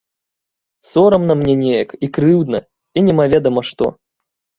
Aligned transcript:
Сорамна 0.91 1.33
мне 1.41 1.53
неяк 1.63 1.93
і 2.07 2.09
крыўдна 2.15 2.61
і 2.63 2.99
немаведама 3.11 3.61
што. 3.69 3.85